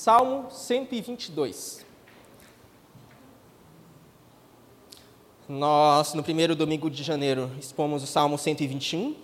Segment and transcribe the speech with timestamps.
[0.00, 1.84] Salmo 122.
[5.46, 9.14] Nós, no primeiro domingo de janeiro, expomos o Salmo 121.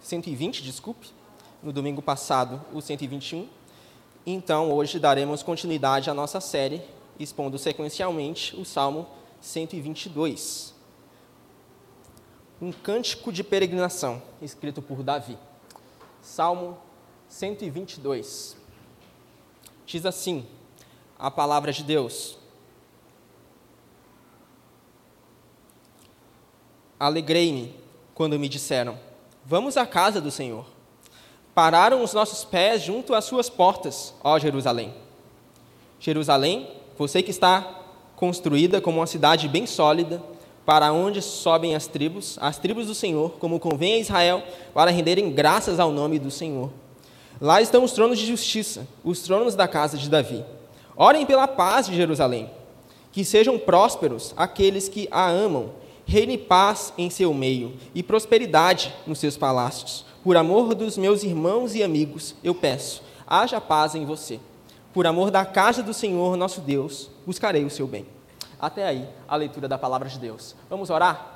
[0.00, 1.10] 120, desculpe.
[1.62, 3.46] No domingo passado, o 121.
[4.24, 6.80] Então, hoje daremos continuidade à nossa série,
[7.20, 9.06] expondo sequencialmente o Salmo
[9.42, 10.72] 122.
[12.62, 15.36] Um cântico de peregrinação, escrito por Davi.
[16.22, 16.91] Salmo 122.
[19.86, 20.44] Diz assim
[21.18, 22.36] a palavra de Deus:
[27.00, 27.74] Alegrei-me
[28.14, 28.98] quando me disseram:
[29.46, 30.66] Vamos à casa do Senhor.
[31.54, 34.92] Pararam os nossos pés junto às suas portas, ó Jerusalém.
[35.98, 37.80] Jerusalém, você que está
[38.14, 40.22] construída como uma cidade bem sólida,
[40.66, 44.42] para onde sobem as tribos, as tribos do Senhor, como convém a Israel,
[44.74, 46.70] para renderem graças ao nome do Senhor.
[47.42, 50.44] Lá estão os tronos de justiça, os tronos da casa de Davi.
[50.96, 52.48] Orem pela paz de Jerusalém.
[53.10, 55.72] Que sejam prósperos aqueles que a amam.
[56.06, 60.04] Reine paz em seu meio e prosperidade nos seus palácios.
[60.22, 64.38] Por amor dos meus irmãos e amigos, eu peço, haja paz em você.
[64.94, 68.06] Por amor da casa do Senhor, nosso Deus, buscarei o seu bem.
[68.60, 70.54] Até aí, a leitura da palavra de Deus.
[70.70, 71.31] Vamos orar?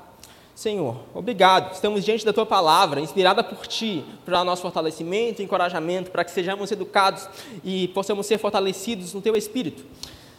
[0.57, 1.75] Senhor, obrigado.
[1.75, 6.31] Estamos diante da tua palavra, inspirada por ti, para nosso fortalecimento e encorajamento, para que
[6.31, 7.29] sejamos educados
[7.63, 9.85] e possamos ser fortalecidos no teu espírito.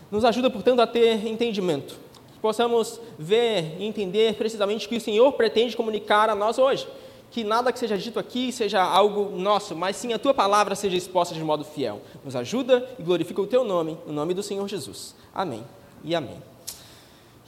[0.09, 1.99] Nos ajuda, portanto, a ter entendimento,
[2.33, 6.87] que possamos ver e entender precisamente o que o Senhor pretende comunicar a nós hoje.
[7.29, 10.97] Que nada que seja dito aqui seja algo nosso, mas sim a tua palavra seja
[10.97, 12.01] exposta de modo fiel.
[12.25, 15.13] Nos ajuda e glorifica o teu nome, no nome do Senhor Jesus.
[15.31, 15.63] Amém
[16.03, 16.41] e amém.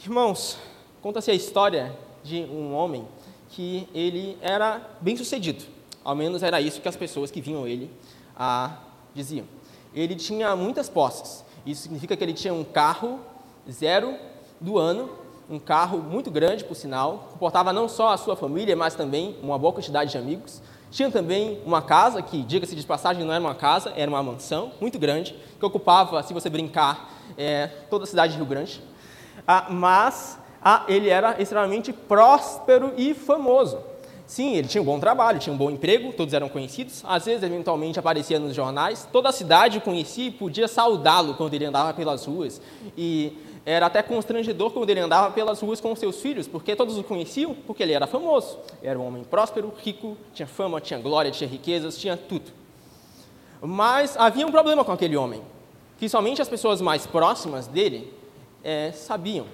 [0.04, 0.56] Irmãos,
[1.02, 3.08] conta-se a história de um homem
[3.50, 5.64] que ele era bem sucedido.
[6.04, 7.92] Ao menos era isso que as pessoas que vinham ele
[8.36, 8.78] ah,
[9.14, 9.46] diziam.
[9.94, 11.44] Ele tinha muitas posses.
[11.66, 13.20] Isso significa que ele tinha um carro
[13.70, 14.16] zero
[14.60, 15.10] do ano,
[15.50, 19.58] um carro muito grande, por sinal, comportava não só a sua família, mas também uma
[19.58, 20.62] boa quantidade de amigos.
[20.92, 24.72] Tinha também uma casa, que, diga-se de passagem, não era uma casa, era uma mansão
[24.82, 28.82] muito grande, que ocupava, se você brincar, é, toda a cidade de Rio Grande.
[29.46, 33.78] Ah, mas ah, ele era extremamente próspero e famoso.
[34.30, 37.04] Sim, ele tinha um bom trabalho, tinha um bom emprego, todos eram conhecidos.
[37.08, 39.08] Às vezes, eventualmente, aparecia nos jornais.
[39.12, 42.62] Toda a cidade o conhecia e podia saudá-lo quando ele andava pelas ruas.
[42.96, 43.34] E
[43.66, 47.56] era até constrangedor quando ele andava pelas ruas com seus filhos, porque todos o conheciam,
[47.66, 48.60] porque ele era famoso.
[48.84, 52.52] Era um homem próspero, rico, tinha fama, tinha glória, tinha riquezas, tinha tudo.
[53.62, 55.42] Mas havia um problema com aquele homem,
[55.98, 58.14] que somente as pessoas mais próximas dele
[58.64, 59.46] é, sabiam.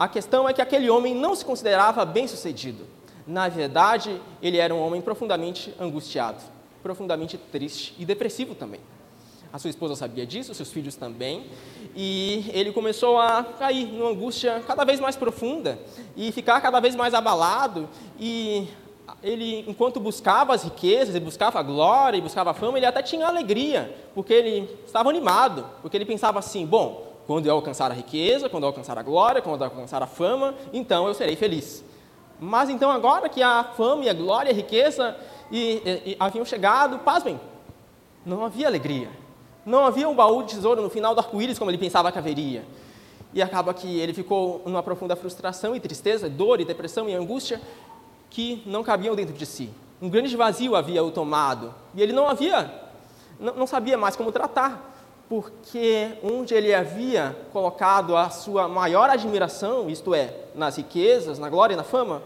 [0.00, 2.86] A questão é que aquele homem não se considerava bem-sucedido.
[3.26, 6.38] Na verdade, ele era um homem profundamente angustiado,
[6.82, 8.80] profundamente triste e depressivo também.
[9.52, 11.44] A sua esposa sabia disso, seus filhos também,
[11.94, 15.78] e ele começou a cair numa angústia cada vez mais profunda
[16.16, 17.86] e ficar cada vez mais abalado.
[18.18, 18.68] E
[19.22, 23.02] ele, enquanto buscava as riquezas, e buscava a glória e buscava a fama, ele até
[23.02, 27.94] tinha alegria, porque ele estava animado, porque ele pensava assim: bom, quando eu alcançar a
[27.94, 31.84] riqueza, quando eu alcançar a glória, quando eu alcançar a fama, então eu serei feliz.
[32.40, 35.16] Mas então agora que a fama e a glória e a riqueza
[35.48, 37.38] e, e, e haviam chegado, pasmem,
[38.26, 39.08] não havia alegria.
[39.64, 42.64] Não havia um baú de tesouro no final do arco-íris como ele pensava que haveria.
[43.32, 47.60] E acaba que ele ficou numa profunda frustração e tristeza, dor e depressão e angústia
[48.28, 49.70] que não cabiam dentro de si.
[50.02, 52.74] Um grande vazio havia o tomado e ele não havia,
[53.38, 54.89] não, não sabia mais como tratar
[55.30, 61.74] porque onde ele havia colocado a sua maior admiração, isto é, nas riquezas, na glória
[61.74, 62.20] e na fama,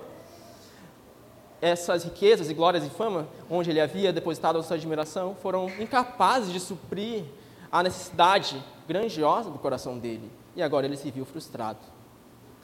[1.60, 6.50] essas riquezas e glórias e fama, onde ele havia depositado a sua admiração, foram incapazes
[6.50, 7.24] de suprir
[7.70, 10.32] a necessidade grandiosa do coração dele.
[10.56, 11.80] E agora ele se viu frustrado.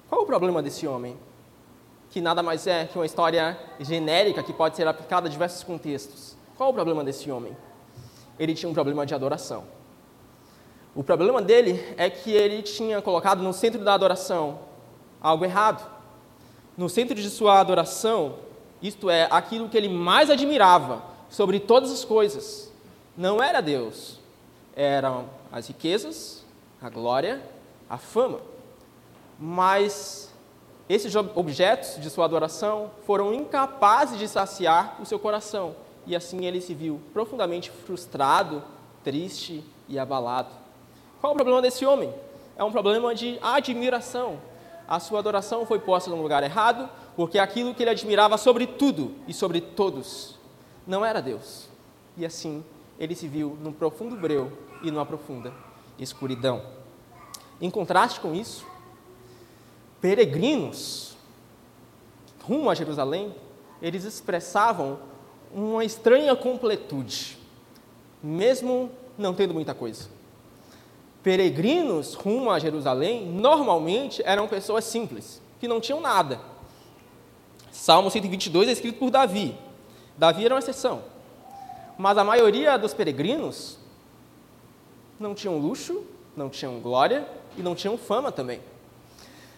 [0.09, 1.19] Qual o problema desse homem?
[2.09, 6.35] Que nada mais é que uma história genérica que pode ser aplicada a diversos contextos.
[6.57, 7.55] Qual o problema desse homem?
[8.39, 9.80] Ele tinha um problema de adoração.
[10.95, 14.59] O problema dele é que ele tinha colocado no centro da adoração
[15.21, 15.89] algo errado.
[16.77, 18.37] No centro de sua adoração,
[18.83, 22.73] isto é, aquilo que ele mais admirava sobre todas as coisas,
[23.17, 24.19] não era Deus,
[24.75, 26.45] eram as riquezas,
[26.81, 27.43] a glória,
[27.89, 28.41] a fama.
[29.39, 30.33] Mas
[30.89, 35.77] esses objetos de sua adoração foram incapazes de saciar o seu coração,
[36.07, 38.63] e assim ele se viu profundamente frustrado,
[39.05, 40.51] triste e abalado.
[41.21, 42.13] Qual o problema desse homem?
[42.57, 44.41] É um problema de admiração.
[44.89, 49.15] A sua adoração foi posta no lugar errado, porque aquilo que ele admirava sobre tudo
[49.29, 50.39] e sobre todos
[50.87, 51.69] não era Deus.
[52.17, 52.65] E assim
[52.99, 54.53] ele se viu num profundo breu
[54.83, 55.53] e numa profunda
[55.99, 56.63] escuridão.
[57.61, 58.67] Em contraste com isso,
[60.01, 61.17] peregrinos
[62.43, 63.35] rumo a Jerusalém,
[63.81, 64.99] eles expressavam
[65.55, 67.39] uma estranha completude,
[68.23, 70.09] mesmo não tendo muita coisa.
[71.23, 76.41] Peregrinos rumo a Jerusalém normalmente eram pessoas simples, que não tinham nada.
[77.71, 79.57] Salmo 122 é escrito por Davi.
[80.17, 81.03] Davi era uma exceção.
[81.99, 83.79] Mas a maioria dos peregrinos
[85.19, 86.03] não tinham luxo,
[86.35, 88.61] não tinham glória e não tinham fama também.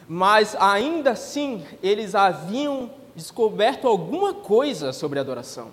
[0.08, 5.70] Mas ainda assim, eles haviam descoberto alguma coisa sobre adoração.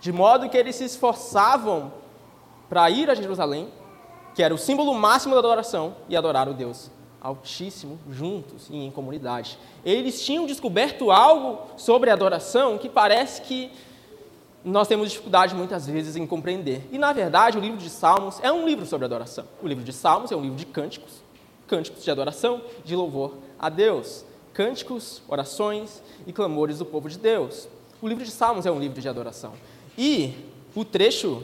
[0.00, 1.92] De modo que eles se esforçavam
[2.68, 3.68] para ir a Jerusalém,
[4.38, 8.88] que era o símbolo máximo da adoração, e adorar o Deus Altíssimo juntos e em
[8.88, 9.58] comunidade.
[9.84, 13.68] Eles tinham descoberto algo sobre a adoração que parece que
[14.64, 16.86] nós temos dificuldade muitas vezes em compreender.
[16.92, 19.44] E na verdade, o livro de Salmos é um livro sobre adoração.
[19.60, 21.14] O livro de Salmos é um livro de cânticos,
[21.66, 24.24] cânticos de adoração, de louvor a Deus,
[24.54, 27.66] cânticos, orações e clamores do povo de Deus.
[28.00, 29.54] O livro de Salmos é um livro de adoração.
[29.98, 30.32] E
[30.76, 31.42] o trecho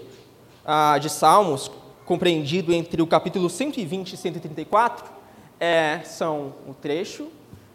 [0.64, 1.68] ah, de Salmos,
[2.04, 5.10] compreendido entre o capítulo 120 e 134,
[5.58, 7.28] é, são o trecho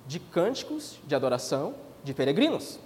[0.08, 1.74] de cânticos de adoração
[2.04, 2.80] de peregrinos.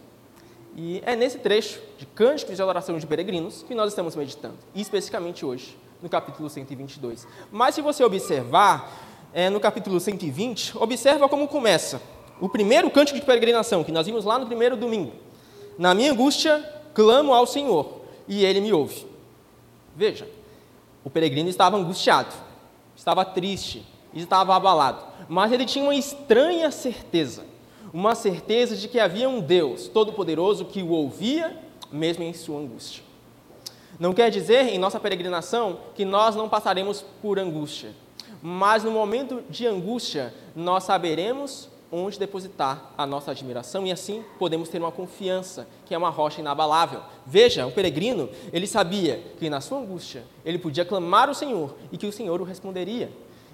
[0.75, 5.45] E é nesse trecho de cânticos de adoração de peregrinos que nós estamos meditando, especificamente
[5.45, 7.28] hoje, no capítulo 122.
[7.51, 8.92] Mas se você observar,
[9.34, 12.01] é, no capítulo 120, observa como começa.
[12.42, 15.13] O primeiro cântico de peregrinação, que nós vimos lá no primeiro domingo.
[15.78, 16.63] Na minha angústia,
[16.94, 19.06] clamo ao Senhor, e ele me ouve.
[19.96, 20.28] Veja,
[21.03, 22.33] o peregrino estava angustiado,
[22.95, 27.45] estava triste, estava abalado, mas ele tinha uma estranha certeza,
[27.94, 31.57] uma certeza de que havia um Deus todo-poderoso que o ouvia,
[31.91, 33.03] mesmo em sua angústia.
[34.00, 37.91] Não quer dizer, em nossa peregrinação, que nós não passaremos por angústia,
[38.41, 44.68] mas no momento de angústia, nós saberemos onde depositar a nossa admiração e assim podemos
[44.68, 47.01] ter uma confiança, que é uma rocha inabalável.
[47.24, 51.98] Veja, o peregrino, ele sabia que na sua angústia ele podia clamar ao Senhor e
[51.98, 53.12] que o Senhor o responderia.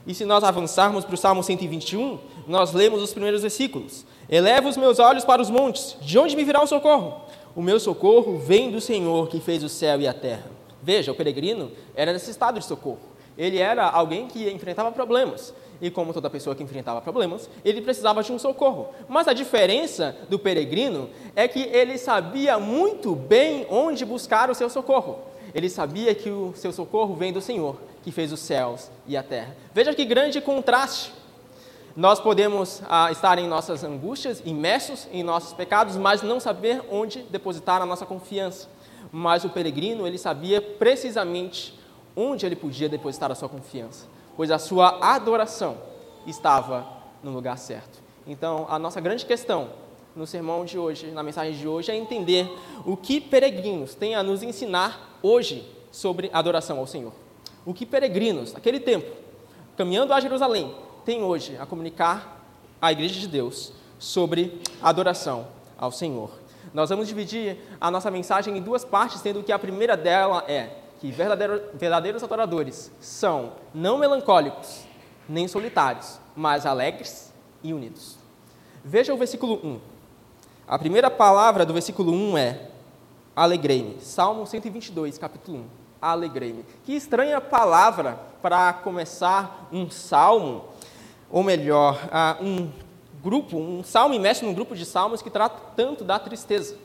[0.07, 4.05] E se nós avançarmos para o Salmo 121, nós lemos os primeiros versículos.
[4.29, 7.21] Eleva os meus olhos para os montes, de onde me virá o socorro?
[7.53, 10.49] O meu socorro vem do Senhor que fez o céu e a terra.
[10.81, 13.01] Veja, o peregrino era nesse estado de socorro.
[13.37, 18.21] Ele era alguém que enfrentava problemas e como toda pessoa que enfrentava problemas, ele precisava
[18.21, 18.89] de um socorro.
[19.07, 24.69] Mas a diferença do peregrino é que ele sabia muito bem onde buscar o seu
[24.69, 25.19] socorro.
[25.53, 29.23] Ele sabia que o seu socorro vem do Senhor, que fez os céus e a
[29.23, 29.55] terra.
[29.73, 31.13] Veja que grande contraste.
[31.95, 37.23] Nós podemos ah, estar em nossas angústias, imersos em nossos pecados, mas não saber onde
[37.23, 38.67] depositar a nossa confiança.
[39.11, 41.77] Mas o peregrino, ele sabia precisamente
[42.15, 44.05] onde ele podia depositar a sua confiança
[44.39, 45.77] pois a sua adoração
[46.25, 46.87] estava
[47.21, 48.01] no lugar certo.
[48.25, 49.71] Então, a nossa grande questão
[50.15, 52.49] no sermão de hoje, na mensagem de hoje, é entender
[52.85, 57.11] o que peregrinos têm a nos ensinar hoje sobre adoração ao Senhor.
[57.65, 59.13] O que peregrinos, naquele tempo,
[59.75, 62.41] caminhando a Jerusalém, têm hoje a comunicar
[62.81, 65.47] à Igreja de Deus sobre adoração
[65.77, 66.31] ao Senhor.
[66.73, 70.78] Nós vamos dividir a nossa mensagem em duas partes, sendo que a primeira dela é
[70.99, 74.85] que verdadeiros adoradores são não melancólicos,
[75.27, 78.17] nem solitários, mas alegres e unidos.
[78.83, 79.79] Veja o versículo 1.
[80.67, 82.69] A primeira palavra do versículo 1 é
[83.35, 84.01] alegrei-me.
[84.01, 85.65] Salmo 122, capítulo 1.
[86.01, 86.65] Alegrei-me.
[86.83, 90.65] Que estranha palavra para começar um salmo,
[91.29, 91.97] ou melhor,
[92.41, 92.69] um
[93.21, 96.77] grupo, um salmo imerso num grupo de salmos que trata tanto da tristeza.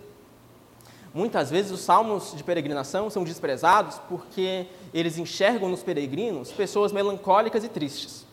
[1.15, 7.63] Muitas vezes os salmos de peregrinação são desprezados porque eles enxergam nos peregrinos pessoas melancólicas
[7.63, 8.27] e tristes.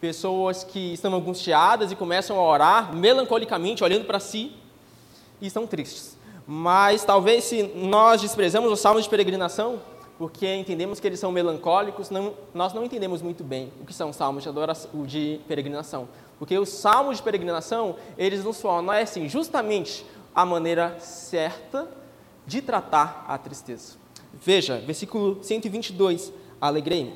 [0.00, 4.50] Pessoas que estão angustiadas e começam a orar melancolicamente, olhando para si,
[5.40, 6.18] e estão tristes.
[6.44, 9.80] Mas talvez se nós desprezamos os salmos de peregrinação,
[10.18, 14.12] porque entendemos que eles são melancólicos, não, nós não entendemos muito bem o que são
[14.12, 16.08] salmos de, adoração, de peregrinação.
[16.36, 21.88] Porque os salmos de peregrinação, eles nos fornecem justamente a maneira certa
[22.46, 23.94] de tratar a tristeza.
[24.32, 27.14] Veja, versículo 122, alegrei-me.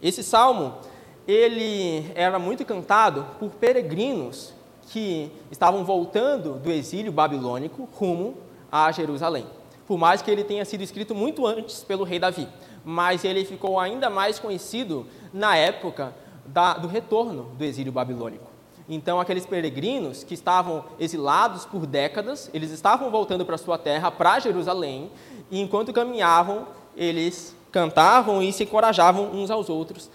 [0.00, 0.78] Esse salmo,
[1.26, 4.54] ele era muito cantado por peregrinos
[4.90, 8.36] que estavam voltando do exílio babilônico rumo
[8.72, 9.46] a Jerusalém.
[9.86, 12.48] Por mais que ele tenha sido escrito muito antes pelo rei Davi,
[12.84, 16.14] mas ele ficou ainda mais conhecido na época
[16.46, 18.47] da, do retorno do exílio babilônico.
[18.88, 24.38] Então, aqueles peregrinos que estavam exilados por décadas, eles estavam voltando para sua terra, para
[24.38, 25.10] Jerusalém,
[25.50, 26.66] e enquanto caminhavam,
[26.96, 30.10] eles cantavam e se encorajavam uns aos outros,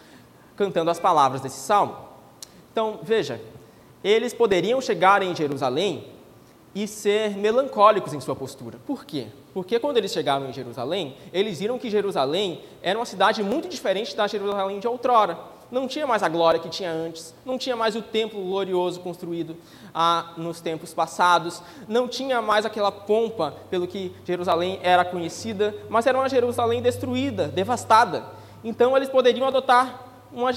[0.55, 1.95] cantando as palavras desse salmo.
[2.71, 3.39] Então, veja,
[4.03, 6.07] eles poderiam chegar em Jerusalém
[6.73, 8.79] e ser melancólicos em sua postura.
[8.87, 9.27] Por quê?
[9.53, 14.15] Porque quando eles chegaram em Jerusalém, eles viram que Jerusalém era uma cidade muito diferente
[14.15, 15.37] da Jerusalém de outrora.
[15.71, 19.55] Não tinha mais a glória que tinha antes, não tinha mais o templo glorioso construído
[19.93, 26.05] ah, nos tempos passados, não tinha mais aquela pompa pelo que Jerusalém era conhecida, mas
[26.07, 28.25] era uma Jerusalém destruída, devastada.
[28.63, 30.01] Então eles poderiam adotar
[30.31, 30.51] uma,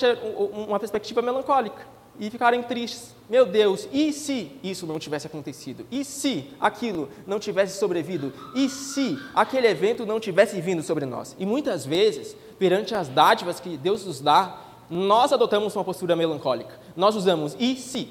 [0.68, 3.14] uma perspectiva melancólica e ficarem tristes.
[3.28, 5.86] Meu Deus, e se isso não tivesse acontecido?
[5.90, 8.32] E se aquilo não tivesse sobrevido?
[8.54, 11.36] E se aquele evento não tivesse vindo sobre nós?
[11.38, 16.78] E muitas vezes, perante as dádivas que Deus nos dá, nós adotamos uma postura melancólica.
[16.96, 18.08] Nós usamos e se?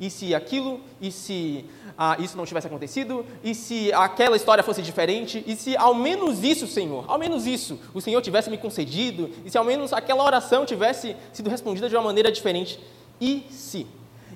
[0.00, 0.80] E se aquilo?
[1.00, 1.64] E se
[1.96, 3.26] ah, isso não tivesse acontecido?
[3.42, 5.42] E se aquela história fosse diferente?
[5.46, 9.28] E se ao menos isso, Senhor, ao menos isso, o Senhor tivesse me concedido?
[9.44, 12.78] E se ao menos aquela oração tivesse sido respondida de uma maneira diferente?
[13.20, 13.86] e se.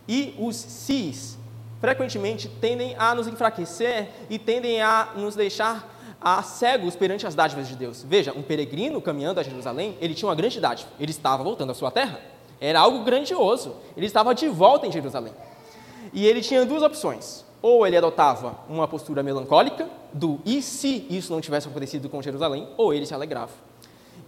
[0.08, 1.38] E os sis
[1.80, 5.91] frequentemente tendem a nos enfraquecer e tendem a nos deixar
[6.24, 8.04] a cegos perante as dádivas de Deus.
[8.08, 11.74] Veja, um peregrino caminhando a Jerusalém, ele tinha uma grande dádiva, ele estava voltando à
[11.74, 12.20] sua terra.
[12.60, 15.32] Era algo grandioso, ele estava de volta em Jerusalém.
[16.12, 17.44] E ele tinha duas opções.
[17.60, 22.68] Ou ele adotava uma postura melancólica, do e se isso não tivesse acontecido com Jerusalém,
[22.76, 23.52] ou ele se alegrava.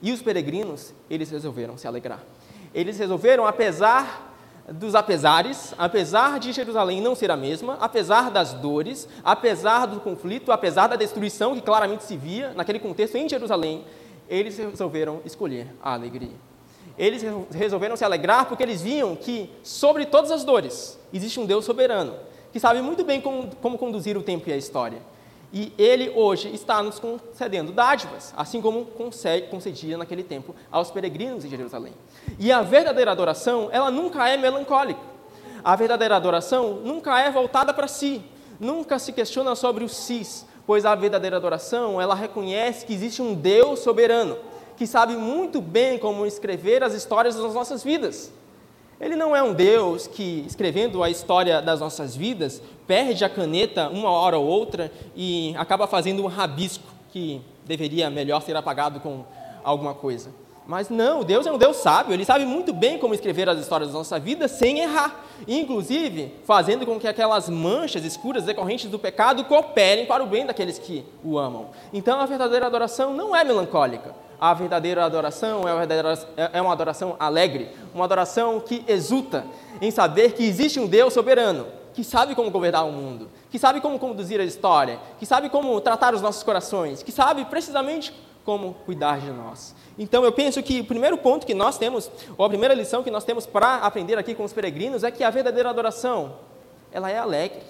[0.01, 2.21] E os peregrinos, eles resolveram se alegrar.
[2.75, 4.34] Eles resolveram, apesar
[4.69, 10.51] dos apesares, apesar de Jerusalém não ser a mesma, apesar das dores, apesar do conflito,
[10.51, 13.85] apesar da destruição que claramente se via naquele contexto em Jerusalém,
[14.29, 16.33] eles resolveram escolher a alegria.
[16.97, 21.65] Eles resolveram se alegrar porque eles viam que, sobre todas as dores, existe um Deus
[21.65, 22.15] soberano,
[22.53, 24.99] que sabe muito bem como, como conduzir o tempo e a história.
[25.57, 28.87] E ele hoje está nos concedendo dádivas, assim como
[29.49, 31.93] concedia naquele tempo aos peregrinos em Jerusalém.
[32.41, 34.99] E a verdadeira adoração, ela nunca é melancólica.
[35.63, 38.21] A verdadeira adoração nunca é voltada para si,
[38.59, 43.33] nunca se questiona sobre o sis, pois a verdadeira adoração, ela reconhece que existe um
[43.33, 44.37] Deus soberano,
[44.77, 48.33] que sabe muito bem como escrever as histórias das nossas vidas.
[49.01, 53.89] Ele não é um Deus que, escrevendo a história das nossas vidas, perde a caneta
[53.89, 59.25] uma hora ou outra e acaba fazendo um rabisco que deveria melhor ser apagado com
[59.63, 60.31] alguma coisa.
[60.67, 63.91] Mas não, Deus é um Deus sábio, Ele sabe muito bem como escrever as histórias
[63.91, 65.25] da nossa vida sem errar.
[65.47, 70.79] Inclusive, fazendo com que aquelas manchas escuras decorrentes do pecado cooperem para o bem daqueles
[70.79, 71.67] que o amam.
[71.93, 74.15] Então, a verdadeira adoração não é melancólica.
[74.41, 79.45] A verdadeira adoração é, é uma adoração alegre, uma adoração que exulta
[79.81, 83.81] em saber que existe um Deus soberano, que sabe como governar o mundo, que sabe
[83.81, 88.13] como conduzir a história, que sabe como tratar os nossos corações, que sabe precisamente
[88.45, 89.75] como cuidar de nós.
[89.99, 93.11] Então eu penso que o primeiro ponto que nós temos, ou a primeira lição que
[93.11, 96.35] nós temos para aprender aqui com os peregrinos é que a verdadeira adoração,
[96.93, 97.63] ela é alegre,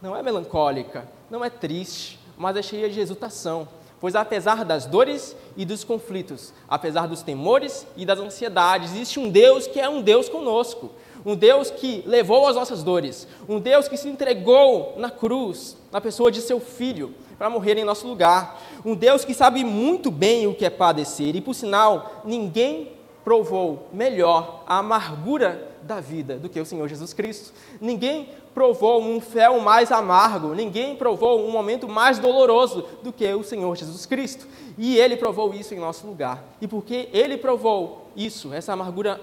[0.00, 3.66] não é melancólica, não é triste, mas é cheia de exultação.
[3.98, 9.30] Pois apesar das dores e dos conflitos, apesar dos temores e das ansiedades, existe um
[9.30, 10.90] Deus que é um Deus conosco,
[11.26, 16.00] um Deus que levou as nossas dores, um Deus que se entregou na cruz, na
[16.00, 20.46] pessoa de seu filho, para morrer em nosso lugar, um Deus que sabe muito bem
[20.46, 22.92] o que é padecer, e por sinal, ninguém
[23.24, 27.52] provou melhor a amargura da vida do que o Senhor Jesus Cristo.
[27.80, 33.42] Ninguém provou um fel mais amargo, ninguém provou um momento mais doloroso do que o
[33.42, 34.46] Senhor Jesus Cristo.
[34.78, 36.44] E ele provou isso em nosso lugar.
[36.60, 39.20] E porque ele provou isso, essa amargura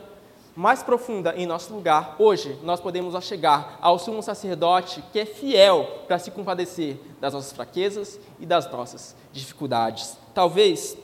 [0.56, 6.04] mais profunda em nosso lugar, hoje nós podemos chegar ao sumo sacerdote que é fiel
[6.08, 10.16] para se compadecer das nossas fraquezas e das nossas dificuldades.
[10.34, 10.96] Talvez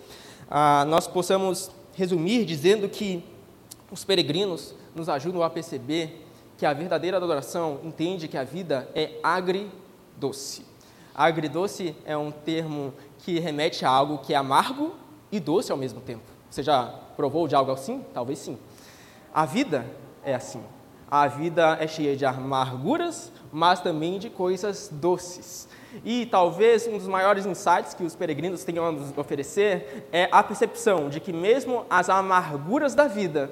[0.49, 3.23] ah, nós possamos resumir dizendo que
[3.91, 6.25] os peregrinos nos ajudam a perceber
[6.57, 10.65] que a verdadeira adoração entende que a vida é agridoce.
[11.15, 14.93] Agridoce é um termo que remete a algo que é amargo
[15.31, 16.23] e doce ao mesmo tempo.
[16.49, 18.03] Você já provou de algo assim?
[18.13, 18.57] Talvez sim.
[19.33, 19.85] A vida
[20.23, 20.63] é assim.
[21.09, 25.67] A vida é cheia de amarguras, mas também de coisas doces.
[26.05, 30.43] E talvez um dos maiores insights que os peregrinos tenham a nos oferecer é a
[30.43, 33.49] percepção de que mesmo as amarguras da vida,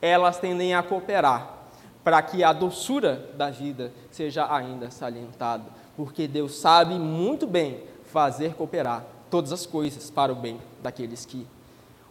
[0.00, 1.54] elas tendem a cooperar
[2.02, 5.64] para que a doçura da vida seja ainda salientada,
[5.96, 11.46] porque Deus sabe muito bem fazer cooperar todas as coisas para o bem daqueles que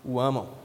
[0.03, 0.64] o amam.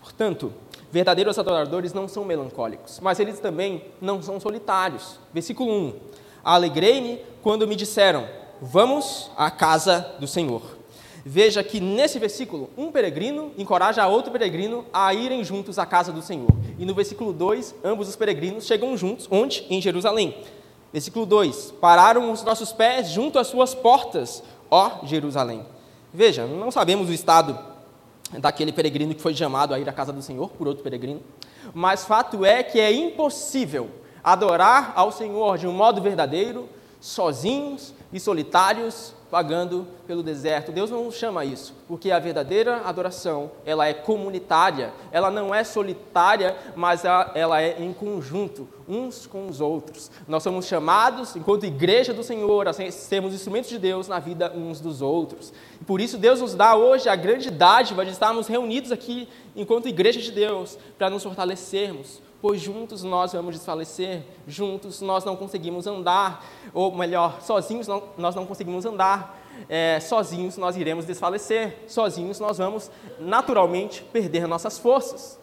[0.00, 0.52] Portanto,
[0.90, 5.18] verdadeiros adoradores não são melancólicos, mas eles também não são solitários.
[5.32, 5.94] Versículo 1:
[6.42, 8.26] Alegrei-me quando me disseram:
[8.60, 10.62] Vamos à casa do Senhor.
[11.24, 16.22] Veja que nesse versículo, um peregrino encoraja outro peregrino a irem juntos à casa do
[16.22, 16.48] Senhor.
[16.78, 19.66] E no versículo 2, ambos os peregrinos chegam juntos, onde?
[19.68, 20.36] Em Jerusalém.
[20.92, 25.64] Versículo 2: Pararam os nossos pés junto às suas portas, ó Jerusalém.
[26.12, 27.69] Veja, não sabemos o estado
[28.38, 31.20] daquele peregrino que foi chamado a ir à casa do Senhor por outro peregrino,
[31.74, 33.90] mas fato é que é impossível
[34.22, 36.68] adorar ao Senhor de um modo verdadeiro,
[37.00, 40.72] sozinhos e solitários, vagando pelo deserto.
[40.72, 46.56] Deus não chama isso, porque a verdadeira adoração, ela é comunitária, ela não é solitária,
[46.74, 50.10] mas ela é em conjunto, uns com os outros.
[50.26, 54.80] Nós somos chamados, enquanto igreja do Senhor, a sermos instrumentos de Deus na vida uns
[54.80, 55.52] dos outros.
[55.80, 59.88] E por isso Deus nos dá hoje a grande dádiva de estarmos reunidos aqui enquanto
[59.88, 65.86] igreja de Deus, para nos fortalecermos, pois juntos nós vamos desfalecer, juntos nós não conseguimos
[65.86, 72.40] andar, ou melhor, sozinhos não, nós não conseguimos andar, é, sozinhos nós iremos desfalecer, sozinhos
[72.40, 75.38] nós vamos naturalmente perder nossas forças.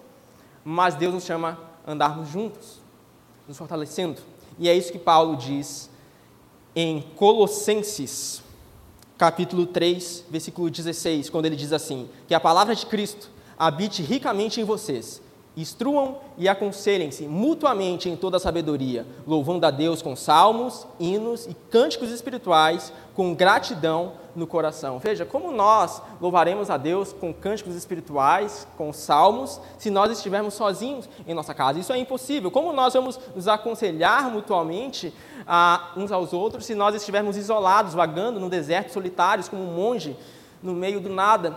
[0.64, 2.80] Mas Deus nos chama a andarmos juntos,
[3.48, 4.22] nos fortalecendo.
[4.58, 5.90] E é isso que Paulo diz
[6.76, 8.42] em Colossenses,
[9.18, 14.60] capítulo 3, versículo 16, quando ele diz assim: que a palavra de Cristo habite ricamente
[14.60, 15.22] em vocês
[15.58, 21.56] Instruam e aconselhem-se mutuamente em toda a sabedoria, louvando a Deus com salmos, hinos e
[21.72, 25.00] cânticos espirituais, com gratidão no coração.
[25.00, 31.10] Veja, como nós louvaremos a Deus com cânticos espirituais, com salmos, se nós estivermos sozinhos
[31.28, 31.80] em nossa casa?
[31.80, 32.52] Isso é impossível.
[32.52, 35.12] Como nós vamos nos aconselhar mutuamente
[35.48, 40.16] a, uns aos outros se nós estivermos isolados, vagando no deserto, solitários, como um monge
[40.62, 41.56] no meio do nada?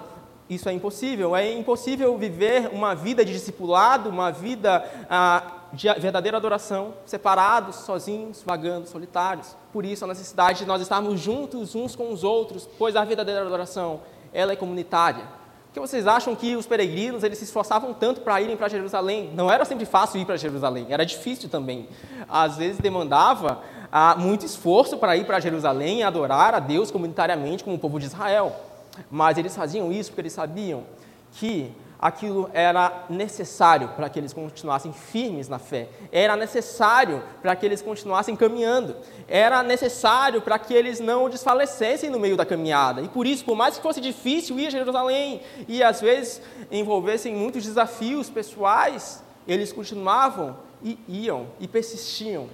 [0.50, 1.37] Isso é impossível.
[1.37, 8.42] É impossível viver uma vida de discipulado, uma vida ah, de verdadeira adoração, separados, sozinhos,
[8.45, 9.54] vagando, solitários.
[9.73, 13.43] Por isso a necessidade de nós estarmos juntos uns com os outros, pois a verdadeira
[13.43, 14.00] adoração,
[14.34, 15.23] ela é comunitária.
[15.69, 19.30] Por que vocês acham que os peregrinos eles se esforçavam tanto para irem para Jerusalém?
[19.32, 21.89] Não era sempre fácil ir para Jerusalém, era difícil também.
[22.28, 27.63] Às vezes demandava ah, muito esforço para ir para Jerusalém e adorar a Deus comunitariamente
[27.63, 28.70] como o povo de Israel.
[29.10, 30.84] Mas eles faziam isso porque eles sabiam
[31.32, 37.67] que aquilo era necessário para que eles continuassem firmes na fé, era necessário para que
[37.67, 38.97] eles continuassem caminhando,
[39.28, 43.02] era necessário para que eles não desfalecessem no meio da caminhada.
[43.02, 47.36] E por isso, por mais que fosse difícil ir a Jerusalém e às vezes envolvessem
[47.36, 52.49] muitos desafios pessoais, eles continuavam e iam e persistiam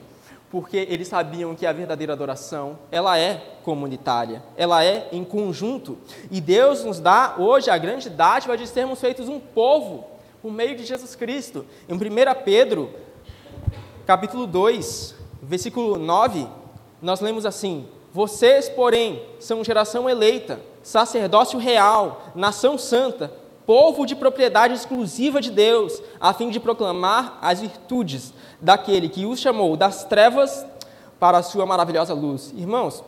[0.50, 5.98] porque eles sabiam que a verdadeira adoração, ela é comunitária, ela é em conjunto.
[6.30, 10.04] E Deus nos dá hoje a grande dádiva de sermos feitos um povo
[10.40, 11.66] por meio de Jesus Cristo.
[11.88, 11.98] Em 1
[12.44, 12.90] Pedro,
[14.06, 16.46] capítulo 2, versículo 9,
[17.02, 23.32] nós lemos assim: Vocês, porém, são geração eleita, sacerdócio real, nação santa,
[23.66, 29.40] povo de propriedade exclusiva de Deus, a fim de proclamar as virtudes daquele que os
[29.40, 30.64] chamou das trevas
[31.18, 32.52] para a sua maravilhosa luz.
[32.57, 33.02] Irmãos,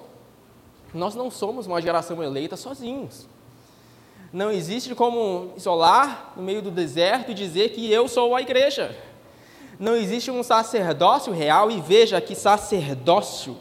[0.93, 3.27] nós não somos uma geração eleita sozinhos.
[4.33, 8.95] Não existe como isolar no meio do deserto e dizer que eu sou a igreja.
[9.79, 13.57] Não existe um sacerdócio real e veja que sacerdócio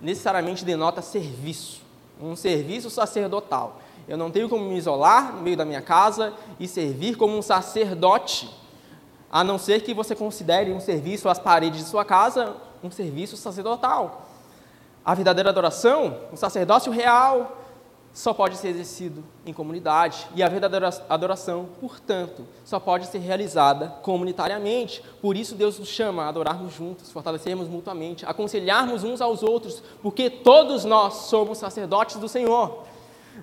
[0.00, 1.80] necessariamente denota serviço,
[2.20, 3.80] um serviço sacerdotal.
[4.08, 7.42] Eu não tenho como me isolar no meio da minha casa e servir como um
[7.42, 8.48] sacerdote,
[9.30, 13.36] a não ser que você considere um serviço às paredes de sua casa um serviço
[13.36, 14.26] sacerdotal.
[15.04, 17.56] A verdadeira adoração, o sacerdócio real,
[18.12, 20.26] só pode ser exercido em comunidade.
[20.34, 25.02] E a verdadeira adoração, portanto, só pode ser realizada comunitariamente.
[25.20, 30.28] Por isso, Deus nos chama a adorarmos juntos, fortalecermos mutuamente, aconselharmos uns aos outros, porque
[30.28, 32.87] todos nós somos sacerdotes do Senhor.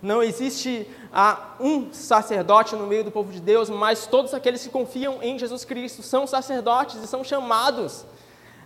[0.02, 4.70] Não existe ah, um sacerdote no meio do povo de Deus, mas todos aqueles que
[4.70, 8.06] confiam em Jesus Cristo são sacerdotes e são chamados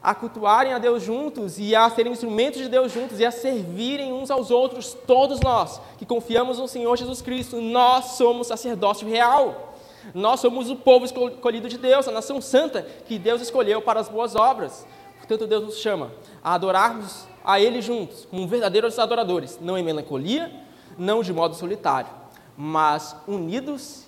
[0.01, 4.13] a cultuarem a Deus juntos e a serem instrumentos de Deus juntos e a servirem
[4.13, 9.67] uns aos outros, todos nós que confiamos no Senhor Jesus Cristo, nós somos sacerdócio real.
[10.13, 14.07] Nós somos o povo escolhido de Deus, a nação santa que Deus escolheu para as
[14.07, 14.87] boas obras.
[15.17, 16.11] Portanto, Deus nos chama
[16.41, 20.51] a adorarmos a Ele juntos, como verdadeiros adoradores, não em melancolia,
[20.99, 22.09] não de modo solitário,
[22.57, 24.05] mas unidos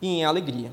[0.00, 0.72] e em alegria.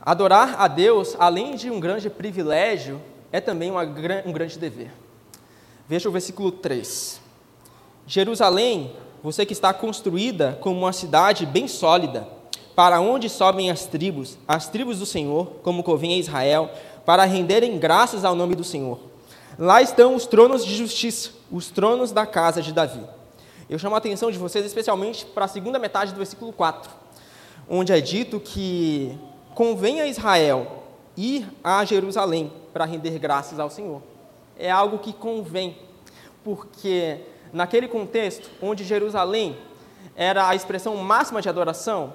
[0.00, 3.00] Adorar a Deus, além de um grande privilégio,
[3.32, 4.92] é também uma, um grande dever.
[5.88, 7.20] Veja o versículo 3.
[8.06, 12.28] Jerusalém, você que está construída como uma cidade bem sólida,
[12.76, 16.70] para onde sobem as tribos, as tribos do Senhor, como convém a Israel,
[17.06, 18.98] para renderem graças ao nome do Senhor.
[19.58, 23.00] Lá estão os tronos de justiça, os tronos da casa de Davi.
[23.70, 26.90] Eu chamo a atenção de vocês especialmente para a segunda metade do versículo 4,
[27.68, 29.16] onde é dito que
[29.54, 30.82] convém a Israel
[31.16, 34.02] ir a Jerusalém para render graças ao Senhor.
[34.58, 35.78] É algo que convém,
[36.42, 37.20] porque
[37.52, 39.56] naquele contexto onde Jerusalém
[40.16, 42.12] era a expressão máxima de adoração,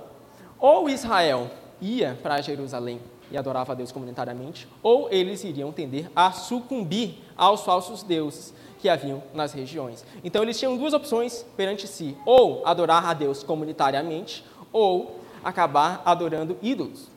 [0.60, 1.50] ou Israel
[1.80, 3.00] ia para Jerusalém
[3.32, 8.90] e adorava a Deus comunitariamente, ou eles iriam tender a sucumbir aos falsos deuses que
[8.90, 10.06] haviam nas regiões.
[10.24, 16.58] Então eles tinham duas opções perante si: ou adorar a Deus comunitariamente, ou acabar adorando
[16.62, 17.08] ídolos.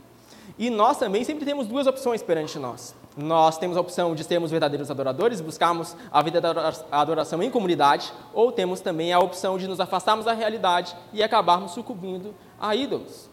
[0.59, 2.95] E nós também sempre temos duas opções perante nós.
[3.17, 8.13] Nós temos a opção de sermos verdadeiros adoradores, buscarmos a vida da adoração em comunidade,
[8.33, 13.32] ou temos também a opção de nos afastarmos da realidade e acabarmos sucumbindo a ídolos.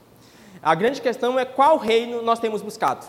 [0.61, 3.05] A grande questão é qual reino nós temos buscado.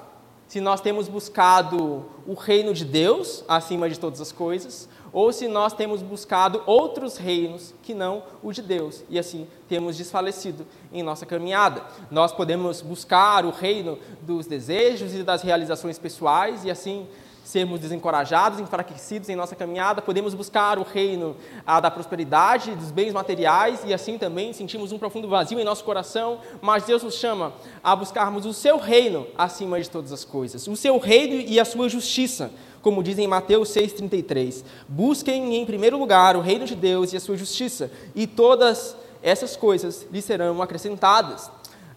[0.46, 5.48] Se nós temos buscado o reino de Deus acima de todas as coisas, ou se
[5.48, 11.02] nós temos buscado outros reinos que não o de Deus, e assim temos desfalecido em
[11.02, 11.84] nossa caminhada.
[12.10, 17.08] Nós podemos buscar o reino dos desejos e das realizações pessoais, e assim
[17.50, 21.36] sermos desencorajados, enfraquecidos em nossa caminhada, podemos buscar o reino
[21.66, 26.38] da prosperidade, dos bens materiais e assim também sentimos um profundo vazio em nosso coração,
[26.62, 30.76] mas Deus nos chama a buscarmos o seu reino acima de todas as coisas, o
[30.76, 34.64] seu reino e a sua justiça, como diz em Mateus 6,33.
[34.88, 39.56] Busquem em primeiro lugar o reino de Deus e a sua justiça, e todas essas
[39.56, 41.50] coisas lhe serão acrescentadas.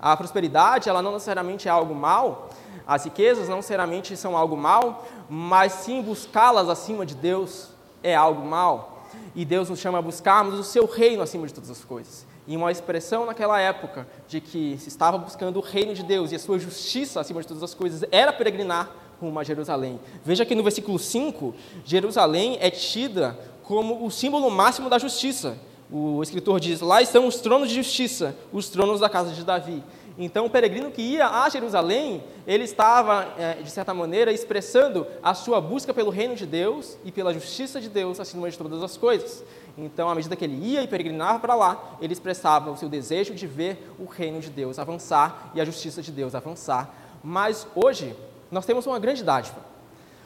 [0.03, 2.49] A prosperidade, ela não necessariamente é algo mal,
[2.85, 7.69] as riquezas não necessariamente são algo mal, mas sim buscá-las acima de Deus
[8.03, 9.05] é algo mal.
[9.33, 12.25] E Deus nos chama a buscarmos o seu reino acima de todas as coisas.
[12.45, 16.35] E uma expressão naquela época de que se estava buscando o reino de Deus e
[16.35, 20.01] a sua justiça acima de todas as coisas era peregrinar rumo a Jerusalém.
[20.25, 25.57] Veja que no versículo 5, Jerusalém é tida como o símbolo máximo da justiça.
[25.95, 29.83] O escritor diz: Lá estão os tronos de justiça, os tronos da casa de Davi.
[30.17, 35.35] Então, o peregrino que ia a Jerusalém, ele estava, é, de certa maneira, expressando a
[35.35, 38.97] sua busca pelo reino de Deus e pela justiça de Deus acima de todas as
[38.97, 39.43] coisas.
[39.77, 43.35] Então, à medida que ele ia e peregrinava para lá, ele expressava o seu desejo
[43.35, 46.91] de ver o reino de Deus avançar e a justiça de Deus avançar.
[47.23, 48.15] Mas hoje,
[48.51, 49.57] nós temos uma grande dádiva.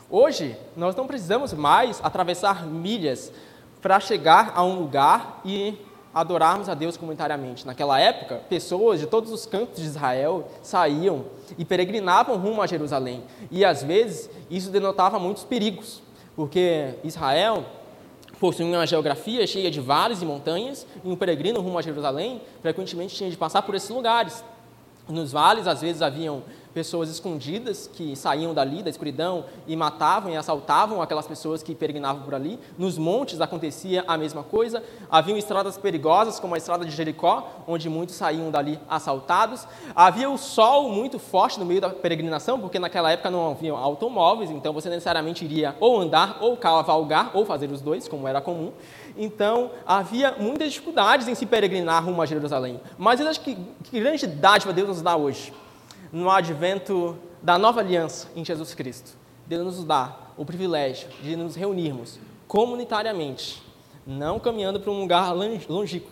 [0.09, 3.31] Hoje, nós não precisamos mais atravessar milhas
[3.81, 5.77] para chegar a um lugar e
[6.13, 7.65] adorarmos a Deus comunitariamente.
[7.65, 11.25] Naquela época, pessoas de todos os cantos de Israel saíam
[11.57, 13.23] e peregrinavam rumo a Jerusalém.
[13.51, 16.01] E às vezes isso denotava muitos perigos,
[16.35, 17.63] porque Israel
[18.39, 23.15] possui uma geografia cheia de vales e montanhas, e um peregrino rumo a Jerusalém frequentemente
[23.15, 24.43] tinha de passar por esses lugares.
[25.07, 26.43] Nos vales, às vezes, haviam
[26.77, 32.21] pessoas escondidas que saíam dali, da escuridão, e matavam e assaltavam aquelas pessoas que peregrinavam
[32.21, 32.59] por ali.
[32.77, 34.83] Nos montes acontecia a mesma coisa.
[35.09, 39.67] Haviam estradas perigosas, como a estrada de Jericó, onde muitos saíam dali assaltados.
[39.95, 44.51] Havia o sol muito forte no meio da peregrinação, porque naquela época não havia automóveis,
[44.51, 48.71] então você necessariamente iria ou andar, ou cavalgar, ou fazer os dois, como era comum.
[49.17, 52.79] Então, havia muitas dificuldades em se peregrinar rumo a Jerusalém.
[52.99, 55.51] Mas eu acho que, que grande dádiva Deus nos dá hoje
[56.11, 59.17] no advento da nova aliança em Jesus Cristo.
[59.45, 63.63] Deus nos dá o privilégio de nos reunirmos comunitariamente,
[64.05, 66.11] não caminhando para um lugar longínquo,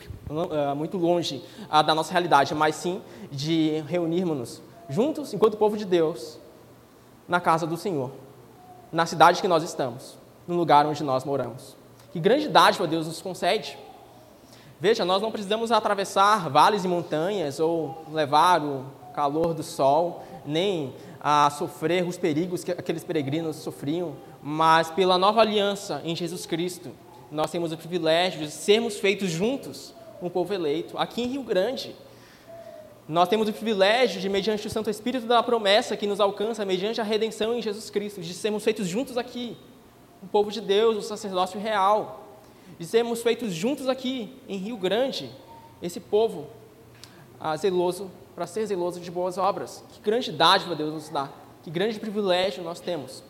[0.52, 5.86] eh, muito longe ah, da nossa realidade, mas sim de reunirmos-nos juntos, enquanto povo de
[5.86, 6.40] Deus,
[7.28, 8.12] na casa do Senhor,
[8.92, 11.76] na cidade que nós estamos, no lugar onde nós moramos.
[12.12, 13.78] Que grande dádiva Deus nos concede.
[14.80, 20.94] Veja, nós não precisamos atravessar vales e montanhas ou levar o calor do sol, nem
[21.22, 26.92] a sofrer os perigos que aqueles peregrinos sofriam, mas pela nova aliança em Jesus Cristo,
[27.32, 31.96] nós temos o privilégio de sermos feitos juntos, um povo eleito, aqui em Rio Grande.
[33.08, 37.00] Nós temos o privilégio de, mediante o Santo Espírito da promessa que nos alcança, mediante
[37.00, 39.56] a redenção em Jesus Cristo, de sermos feitos juntos aqui,
[40.22, 42.28] um povo de Deus, o sacerdócio real,
[42.78, 45.30] de sermos feitos juntos aqui em Rio Grande,
[45.82, 46.48] esse povo
[47.40, 49.84] ah, zeloso para ser zeloso de boas obras.
[49.94, 51.30] Que grande dádiva Deus nos dá,
[51.64, 53.24] que grande privilégio nós temos.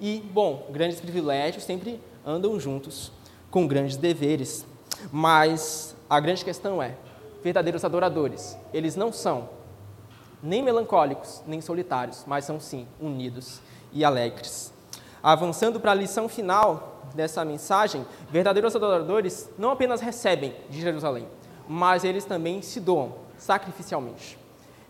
[0.00, 3.12] E, bom, grandes privilégios sempre andam juntos
[3.50, 4.64] com grandes deveres.
[5.12, 6.96] Mas a grande questão é:
[7.42, 9.48] verdadeiros adoradores, eles não são
[10.42, 13.60] nem melancólicos, nem solitários, mas são sim unidos
[13.92, 14.72] e alegres.
[15.22, 21.26] Avançando para a lição final dessa mensagem, verdadeiros adoradores não apenas recebem de Jerusalém,
[21.66, 24.43] mas eles também se doam sacrificialmente.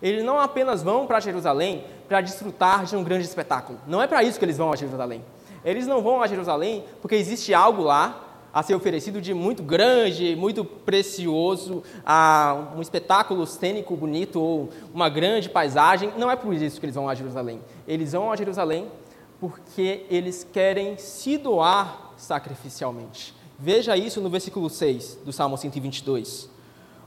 [0.04, 3.78] Eles não apenas vão para Jerusalém para desfrutar de um grande espetáculo.
[3.86, 5.24] Não é para isso que eles vão a Jerusalém.
[5.64, 10.36] Eles não vão a Jerusalém porque existe algo lá a ser oferecido de muito grande,
[10.36, 16.12] muito precioso, a um espetáculo cênico bonito ou uma grande paisagem.
[16.18, 17.62] Não é por isso que eles vão a Jerusalém.
[17.88, 18.86] Eles vão a Jerusalém
[19.40, 23.34] porque eles querem se doar sacrificialmente.
[23.58, 26.52] Veja isso no versículo 6 do Salmo 122.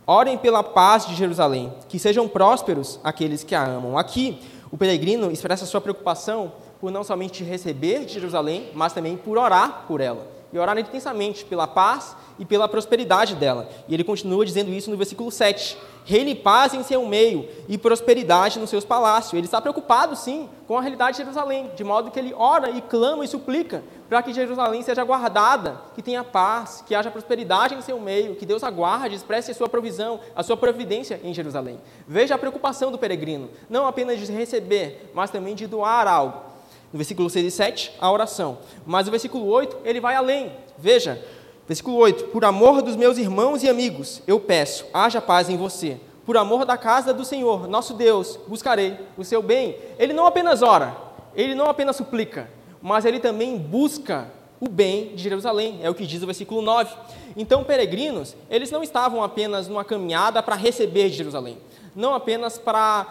[0.09, 3.97] Orem pela paz de Jerusalém, que sejam prósperos aqueles que a amam.
[3.97, 4.39] Aqui,
[4.71, 9.83] o peregrino expressa sua preocupação por não somente receber de Jerusalém, mas também por orar
[9.85, 10.36] por ela.
[10.51, 13.67] E orar intensamente pela paz e pela prosperidade dela.
[13.87, 15.77] E ele continua dizendo isso no versículo 7.
[16.05, 19.33] Reine paz em seu meio e prosperidade nos seus palácios.
[19.33, 22.81] Ele está preocupado, sim, com a realidade de Jerusalém, de modo que ele ora e
[22.81, 27.81] clama e suplica para que Jerusalém seja guardada, que tenha paz, que haja prosperidade em
[27.81, 31.79] seu meio, que Deus aguarde, expresse a sua provisão, a sua providência em Jerusalém.
[32.07, 36.56] Veja a preocupação do peregrino, não apenas de receber, mas também de doar algo.
[36.91, 38.59] No versículo 6 e 7, a oração.
[38.85, 40.51] Mas o versículo 8, ele vai além.
[40.77, 41.21] Veja,
[41.67, 45.97] Versículo 8: Por amor dos meus irmãos e amigos, eu peço, haja paz em você.
[46.25, 49.77] Por amor da casa do Senhor, nosso Deus, buscarei o seu bem.
[49.99, 50.95] Ele não apenas ora,
[51.35, 52.49] ele não apenas suplica,
[52.81, 56.93] mas ele também busca o bem de Jerusalém, é o que diz o versículo 9.
[57.35, 61.57] Então, peregrinos, eles não estavam apenas numa caminhada para receber de Jerusalém,
[61.97, 63.07] não apenas para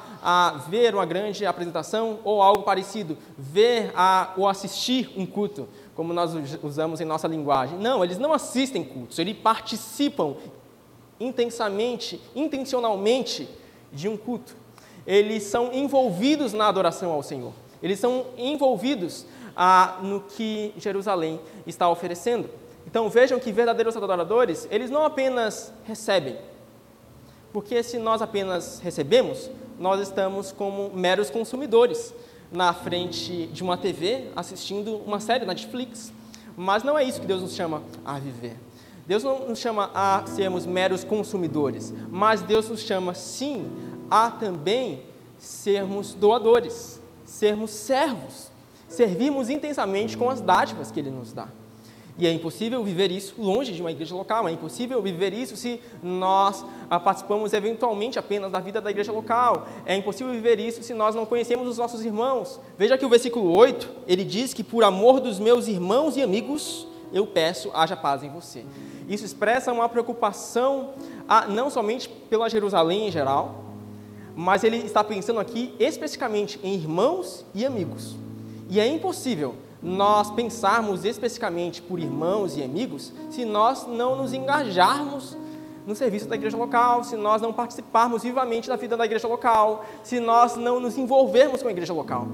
[0.68, 3.92] ver uma grande apresentação ou algo parecido, ver
[4.37, 6.31] ou assistir um culto, como nós
[6.62, 7.77] usamos em nossa linguagem.
[7.79, 10.37] Não, eles não assistem cultos, eles participam
[11.18, 13.49] intensamente, intencionalmente
[13.92, 14.55] de um culto.
[15.05, 17.53] Eles são envolvidos na adoração ao Senhor.
[17.83, 19.27] Eles são envolvidos
[20.03, 22.49] no que Jerusalém está oferecendo.
[22.87, 26.37] Então vejam que verdadeiros adoradores, eles não apenas recebem,
[27.57, 32.12] porque se nós apenas recebemos, nós estamos como meros consumidores
[32.53, 36.12] na frente de uma TV assistindo uma série na Netflix.
[36.55, 38.59] Mas não é isso que Deus nos chama a viver.
[39.07, 43.64] Deus não nos chama a sermos meros consumidores, mas Deus nos chama sim
[44.11, 45.05] a também
[45.38, 48.51] sermos doadores, sermos servos,
[48.87, 51.49] servirmos intensamente com as dádivas que Ele nos dá.
[52.18, 55.81] E é impossível viver isso longe de uma igreja local, é impossível viver isso se
[56.02, 60.94] nós ah, participamos eventualmente apenas da vida da igreja local, é impossível viver isso se
[60.94, 62.59] nós não conhecemos os nossos irmãos.
[62.79, 66.87] Veja que o versículo 8, ele diz que por amor dos meus irmãos e amigos,
[67.12, 68.64] eu peço, haja paz em você.
[69.07, 70.94] Isso expressa uma preocupação
[71.29, 73.64] ah, não somente pela Jerusalém em geral,
[74.35, 78.16] mas ele está pensando aqui especificamente em irmãos e amigos.
[78.70, 79.55] E é impossível
[79.87, 85.37] nós pensarmos especificamente por irmãos e amigos se nós não nos engajarmos
[85.87, 89.85] no serviço da igreja local, se nós não participarmos vivamente da vida da igreja local,
[90.03, 92.27] se nós não nos envolvermos com a igreja local.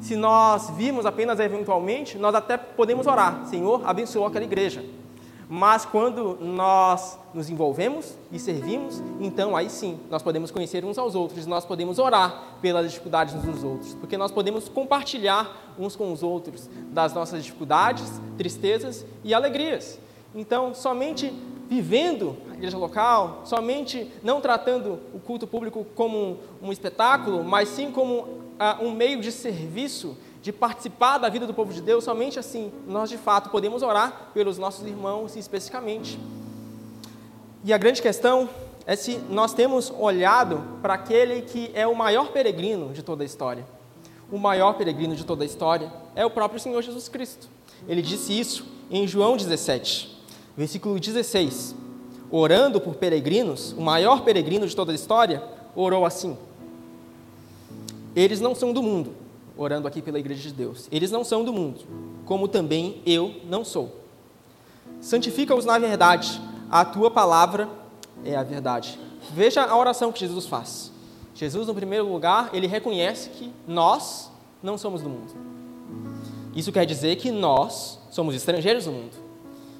[0.00, 4.82] Se nós virmos apenas eventualmente, nós até podemos orar, Senhor, abençoa aquela igreja.
[5.50, 11.14] Mas quando nós nos envolvemos e servimos, então aí sim nós podemos conhecer uns aos
[11.14, 16.12] outros, nós podemos orar pelas dificuldades uns dos outros, porque nós podemos compartilhar uns com
[16.12, 19.98] os outros das nossas dificuldades, tristezas e alegrias.
[20.34, 21.32] Então, somente
[21.68, 27.90] vivendo a igreja local, somente não tratando o culto público como um, espetáculo, mas sim
[27.90, 32.38] como uh, um meio de serviço de participar da vida do povo de Deus, somente
[32.38, 36.18] assim nós de fato podemos orar pelos nossos irmãos especificamente.
[37.64, 38.48] E a grande questão
[38.86, 43.26] é se nós temos olhado para aquele que é o maior peregrino de toda a
[43.26, 43.66] história.
[44.30, 47.48] O maior peregrino de toda a história é o próprio Senhor Jesus Cristo.
[47.86, 50.22] Ele disse isso em João 17,
[50.56, 51.74] versículo 16.
[52.30, 55.42] Orando por peregrinos, o maior peregrino de toda a história
[55.74, 56.36] orou assim:
[58.14, 59.14] Eles não são do mundo,
[59.58, 60.88] orando aqui pela Igreja de Deus.
[60.90, 61.80] Eles não são do mundo,
[62.24, 63.94] como também eu não sou.
[65.00, 66.40] Santifica-os na verdade,
[66.70, 67.68] a tua palavra
[68.24, 68.98] é a verdade.
[69.34, 70.92] Veja a oração que Jesus faz.
[71.34, 74.30] Jesus, no primeiro lugar, ele reconhece que nós
[74.62, 75.32] não somos do mundo.
[76.54, 79.16] Isso quer dizer que nós somos estrangeiros no mundo.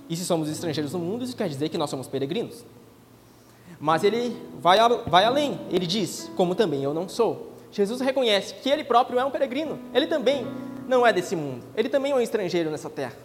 [0.08, 2.64] E se somos estrangeiros no mundo, isso quer dizer que nós somos peregrinos.
[3.80, 5.58] Mas ele vai, vai além.
[5.70, 7.52] Ele diz: Como também eu não sou.
[7.70, 9.78] Jesus reconhece que ele próprio é um peregrino.
[9.92, 10.46] Ele também
[10.86, 11.64] não é desse mundo.
[11.76, 13.16] Ele também é um estrangeiro nessa terra.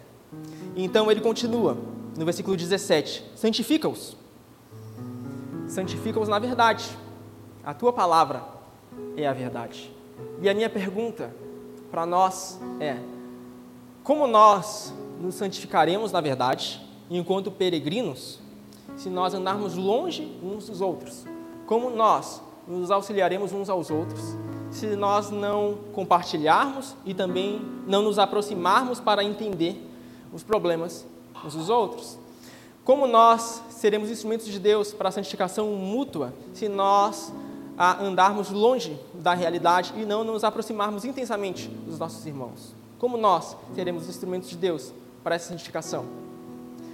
[0.76, 1.76] Então ele continua
[2.16, 4.16] no versículo 17: Santifica-os.
[5.68, 6.84] Santifica-os na verdade.
[7.64, 8.44] A tua palavra
[9.16, 9.92] é a verdade.
[10.40, 11.34] E a minha pergunta
[11.90, 12.98] para nós é:
[14.02, 18.40] como nós nos santificaremos na verdade, enquanto peregrinos,
[18.96, 21.24] se nós andarmos longe uns dos outros?
[21.66, 24.36] Como nós nos auxiliaremos uns aos outros
[24.74, 29.80] se nós não compartilharmos e também não nos aproximarmos para entender
[30.32, 31.06] os problemas
[31.44, 32.18] uns dos outros.
[32.84, 37.32] Como nós seremos instrumentos de Deus para a santificação mútua se nós
[38.00, 42.74] andarmos longe da realidade e não nos aproximarmos intensamente dos nossos irmãos?
[42.98, 46.04] Como nós seremos instrumentos de Deus para essa santificação?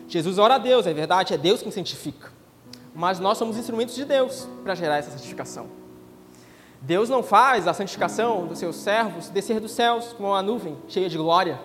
[0.06, 2.39] Jesus ora a Deus, é verdade, é Deus quem santifica.
[3.00, 5.68] Mas nós somos instrumentos de Deus para gerar essa santificação.
[6.82, 11.08] Deus não faz a santificação dos seus servos descer dos céus como uma nuvem cheia
[11.08, 11.58] de glória,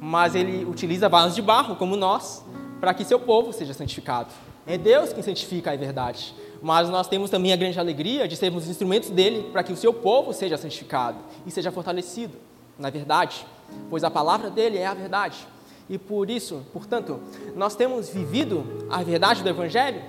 [0.00, 2.44] mas ele utiliza vasos de barro, como nós,
[2.80, 4.32] para que seu povo seja santificado.
[4.66, 8.68] É Deus quem santifica a verdade, mas nós temos também a grande alegria de sermos
[8.68, 12.36] instrumentos dele para que o seu povo seja santificado e seja fortalecido
[12.76, 13.46] na verdade,
[13.88, 15.46] pois a palavra dele é a verdade.
[15.88, 17.20] E por isso, portanto,
[17.54, 20.02] nós temos vivido a verdade do Evangelho,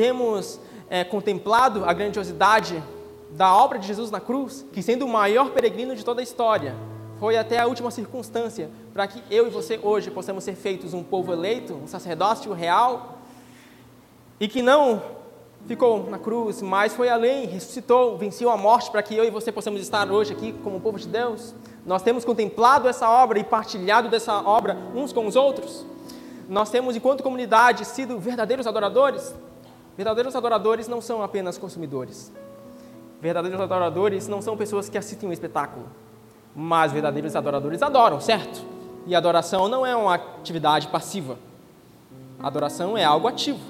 [0.00, 0.58] temos
[0.88, 2.82] é, contemplado a grandiosidade
[3.32, 6.74] da obra de Jesus na cruz, que sendo o maior peregrino de toda a história,
[7.18, 11.02] foi até a última circunstância para que eu e você hoje possamos ser feitos um
[11.02, 13.18] povo eleito, um sacerdócio real,
[14.40, 15.02] e que não
[15.66, 19.52] ficou na cruz, mas foi além, ressuscitou, venceu a morte para que eu e você
[19.52, 21.54] possamos estar hoje aqui como povo de Deus.
[21.84, 25.84] Nós temos contemplado essa obra e partilhado dessa obra uns com os outros.
[26.48, 29.34] Nós temos, enquanto comunidade, sido verdadeiros adoradores.
[30.00, 32.32] Verdadeiros adoradores não são apenas consumidores.
[33.20, 35.84] Verdadeiros adoradores não são pessoas que assistem um espetáculo.
[36.56, 38.64] Mas verdadeiros adoradores adoram, certo?
[39.06, 41.36] E adoração não é uma atividade passiva.
[42.42, 43.60] Adoração é algo ativo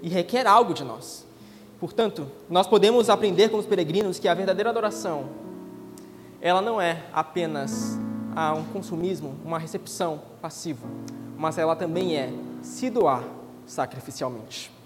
[0.00, 1.26] e requer algo de nós.
[1.80, 5.24] Portanto, nós podemos aprender com os peregrinos que a verdadeira adoração
[6.40, 7.98] ela não é apenas
[8.36, 10.86] ah, um consumismo, uma recepção passiva,
[11.36, 13.24] mas ela também é se doar
[13.66, 14.81] sacrificialmente.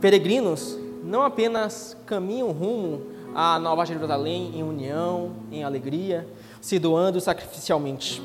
[0.00, 3.02] Peregrinos não apenas caminham rumo
[3.34, 6.26] à Nova Jerusalém em união, em alegria,
[6.60, 8.22] se doando sacrificialmente.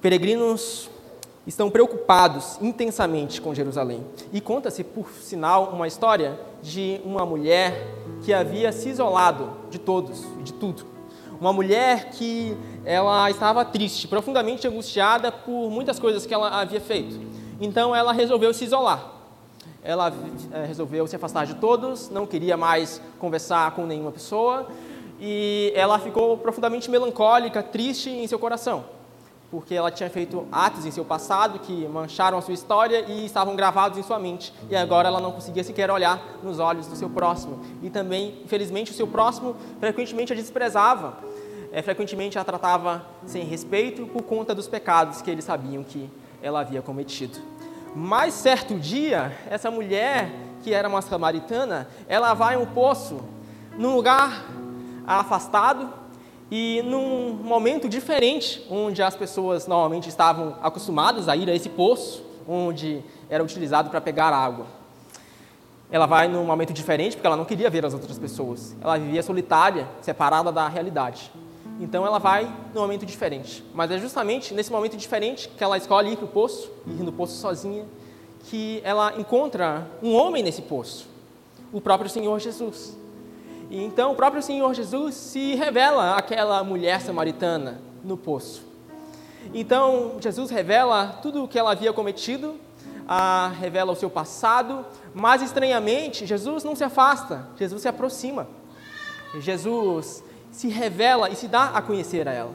[0.00, 0.90] Peregrinos
[1.46, 4.04] estão preocupados intensamente com Jerusalém.
[4.32, 7.86] E conta-se, por sinal, uma história de uma mulher
[8.22, 10.84] que havia se isolado de todos e de tudo.
[11.40, 17.18] Uma mulher que ela estava triste, profundamente angustiada por muitas coisas que ela havia feito.
[17.60, 19.19] Então ela resolveu se isolar.
[19.82, 20.12] Ela
[20.52, 24.68] é, resolveu se afastar de todos, não queria mais conversar com nenhuma pessoa
[25.18, 28.84] e ela ficou profundamente melancólica, triste em seu coração
[29.50, 33.56] porque ela tinha feito atos em seu passado que mancharam a sua história e estavam
[33.56, 34.54] gravados em sua mente.
[34.70, 37.60] E agora ela não conseguia sequer olhar nos olhos do seu próximo.
[37.82, 41.18] E também, infelizmente, o seu próximo frequentemente a desprezava,
[41.72, 46.08] é, frequentemente a tratava sem respeito por conta dos pecados que eles sabiam que
[46.40, 47.49] ela havia cometido.
[47.94, 50.30] Mas certo dia, essa mulher,
[50.62, 53.20] que era uma samaritana, ela vai a um poço,
[53.76, 54.46] num lugar
[55.06, 56.00] afastado,
[56.50, 62.24] e num momento diferente, onde as pessoas normalmente estavam acostumadas a ir a esse poço,
[62.48, 64.66] onde era utilizado para pegar água.
[65.92, 68.76] Ela vai num momento diferente porque ela não queria ver as outras pessoas.
[68.80, 71.30] Ela vivia solitária, separada da realidade.
[71.80, 73.64] Então ela vai num momento diferente.
[73.74, 77.10] Mas é justamente nesse momento diferente que ela escolhe ir para o poço, ir no
[77.10, 77.86] poço sozinha,
[78.44, 81.08] que ela encontra um homem nesse poço,
[81.72, 82.96] o próprio Senhor Jesus.
[83.70, 88.62] E então o próprio Senhor Jesus se revela àquela mulher samaritana no poço.
[89.54, 92.56] Então Jesus revela tudo o que ela havia cometido,
[93.08, 98.46] a, revela o seu passado, mas estranhamente Jesus não se afasta, Jesus se aproxima.
[99.38, 102.52] Jesus se revela e se dá a conhecer a ela.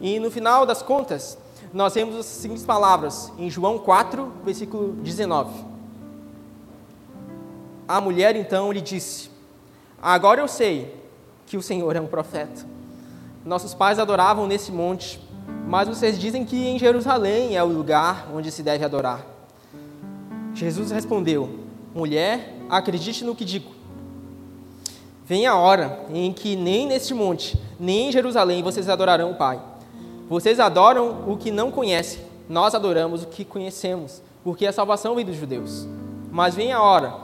[0.00, 1.38] E no final das contas,
[1.72, 5.64] nós temos as seguintes palavras em João 4, versículo 19.
[7.86, 9.30] A mulher então lhe disse:
[10.00, 10.94] Agora eu sei
[11.46, 12.64] que o Senhor é um profeta.
[13.44, 15.20] Nossos pais adoravam nesse monte,
[15.66, 19.26] mas vocês dizem que em Jerusalém é o lugar onde se deve adorar.
[20.54, 21.60] Jesus respondeu:
[21.94, 23.79] Mulher, acredite no que digo.
[25.30, 29.62] Vem a hora em que nem neste monte, nem em Jerusalém vocês adorarão o Pai.
[30.28, 35.24] Vocês adoram o que não conhecem, nós adoramos o que conhecemos, porque a salvação vem
[35.24, 35.86] dos judeus.
[36.32, 37.14] Mas vem a hora,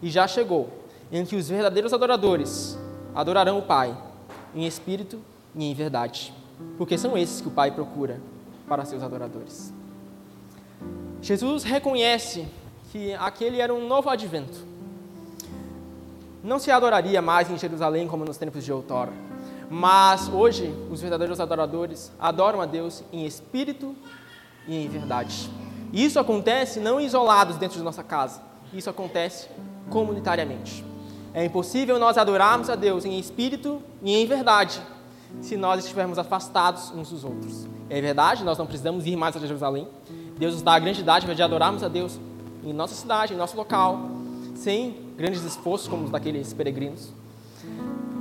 [0.00, 0.68] e já chegou,
[1.10, 2.78] em que os verdadeiros adoradores
[3.12, 3.92] adorarão o Pai
[4.54, 5.18] em espírito
[5.52, 6.32] e em verdade,
[6.76, 8.20] porque são esses que o Pai procura
[8.68, 9.74] para seus adoradores.
[11.20, 12.46] Jesus reconhece
[12.92, 14.67] que aquele era um novo advento.
[16.42, 19.12] Não se adoraria mais em Jerusalém como nos tempos de outrora,
[19.68, 23.94] mas hoje os verdadeiros adoradores adoram a Deus em espírito
[24.66, 25.50] e em verdade.
[25.92, 28.40] E isso acontece não isolados dentro de nossa casa,
[28.72, 29.48] isso acontece
[29.90, 30.84] comunitariamente.
[31.34, 34.80] É impossível nós adorarmos a Deus em espírito e em verdade
[35.40, 37.66] se nós estivermos afastados uns dos outros.
[37.90, 39.88] É verdade, nós não precisamos ir mais a Jerusalém.
[40.38, 42.18] Deus nos dá a grande dádiva de adorarmos a Deus
[42.62, 43.98] em nossa cidade, em nosso local,
[44.54, 47.12] sem grandes esforços como os daqueles peregrinos.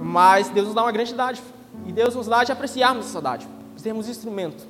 [0.01, 1.47] Mas Deus nos dá uma grande dádiva.
[1.85, 4.65] E Deus nos dá de apreciarmos essa dádiva, de sermos instrumento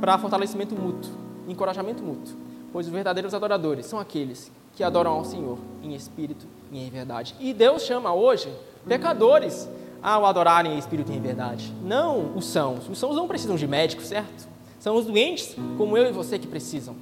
[0.00, 1.12] para fortalecimento mútuo,
[1.46, 2.34] encorajamento mútuo.
[2.72, 7.34] Pois os verdadeiros adoradores são aqueles que adoram ao Senhor em espírito e em verdade.
[7.38, 8.48] E Deus chama hoje
[8.86, 9.68] pecadores
[10.02, 11.72] a o adorarem em espírito e em verdade.
[11.82, 12.88] Não os sãos.
[12.88, 14.48] Os sãos não precisam de médicos, certo?
[14.80, 16.94] São os doentes, como eu e você, que precisam.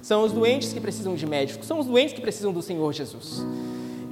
[0.00, 1.66] São os doentes que precisam de médicos.
[1.66, 3.44] São os doentes que precisam do Senhor Jesus.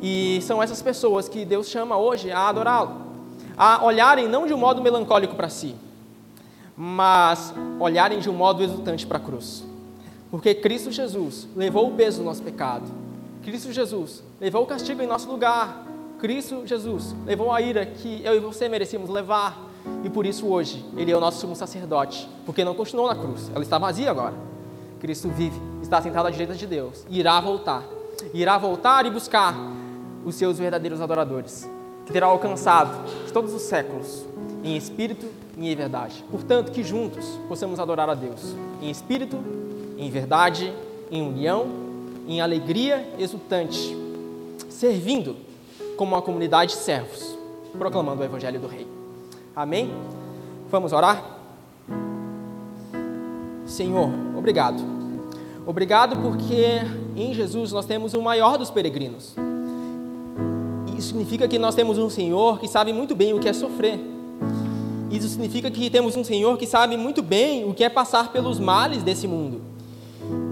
[0.02, 2.92] E são essas pessoas que Deus chama hoje a adorá-lo,
[3.56, 5.74] a olharem não de um modo melancólico para si,
[6.76, 9.64] mas olharem de um modo exultante para a cruz.
[10.30, 12.84] Porque Cristo Jesus levou o peso do nosso pecado.
[13.42, 15.86] Cristo Jesus levou o castigo em nosso lugar.
[16.18, 19.64] Cristo Jesus levou a ira que eu e você merecíamos levar.
[20.04, 23.50] E por isso hoje ele é o nosso sumo sacerdote, porque não continuou na cruz,
[23.54, 24.34] ela está vazia agora.
[25.00, 27.84] Cristo vive, está sentado à direita de Deus, e irá voltar.
[28.34, 29.54] Irá voltar e buscar
[30.26, 31.70] os seus verdadeiros adoradores,
[32.04, 34.26] que terá alcançado de todos os séculos,
[34.64, 36.24] em espírito e em verdade.
[36.28, 39.38] Portanto, que juntos possamos adorar a Deus, em espírito,
[39.96, 40.72] em verdade,
[41.12, 41.68] em união,
[42.26, 43.96] em alegria exultante,
[44.68, 45.36] servindo
[45.96, 47.38] como uma comunidade de servos,
[47.78, 48.86] proclamando o Evangelho do Rei.
[49.54, 49.94] Amém?
[50.68, 51.22] Vamos orar?
[53.64, 54.82] Senhor, obrigado.
[55.64, 56.80] Obrigado porque
[57.14, 59.36] em Jesus nós temos o maior dos peregrinos.
[60.96, 64.00] Isso significa que nós temos um Senhor que sabe muito bem o que é sofrer.
[65.10, 68.58] Isso significa que temos um Senhor que sabe muito bem o que é passar pelos
[68.58, 69.60] males desse mundo.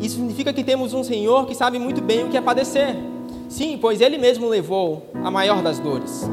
[0.01, 2.97] Isso significa que temos um Senhor que sabe muito bem o que é padecer.
[3.49, 6.29] Sim, pois Ele mesmo levou a maior das dores.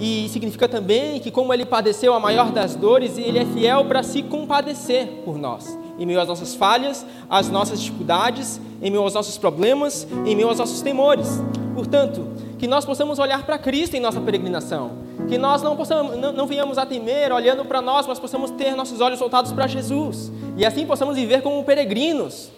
[0.00, 4.02] E significa também que, como Ele padeceu a maior das dores, Ele é fiel para
[4.02, 9.14] se compadecer por nós, em meio às nossas falhas, às nossas dificuldades, em meio aos
[9.14, 11.40] nossos problemas, em meio aos nossos temores.
[11.74, 12.26] Portanto,
[12.58, 14.92] que nós possamos olhar para Cristo em nossa peregrinação,
[15.28, 18.74] que nós não, possamos, não, não venhamos a temer olhando para nós, mas possamos ter
[18.74, 22.50] nossos olhos voltados para Jesus, e assim possamos viver como peregrinos,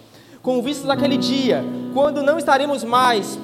[0.43, 3.39] com vistas daquele dia, quando não estaremos mais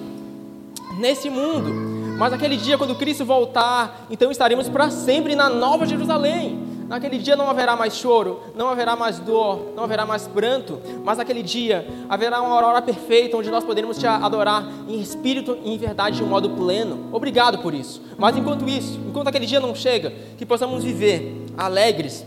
[0.99, 1.73] nesse mundo,
[2.19, 6.72] mas aquele dia quando Cristo voltar, então estaremos para sempre na Nova Jerusalém.
[6.93, 11.17] Naquele dia não haverá mais choro, não haverá mais dor, não haverá mais pranto, mas
[11.17, 15.79] naquele dia haverá uma aurora perfeita onde nós poderemos te adorar em espírito e em
[15.79, 17.09] verdade de um modo pleno.
[17.11, 18.03] Obrigado por isso.
[18.19, 22.27] Mas enquanto isso, enquanto aquele dia não chega, que possamos viver alegres,